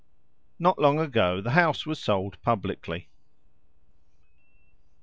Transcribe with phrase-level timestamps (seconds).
[0.57, 3.07] Not long ago the house was sold publicly.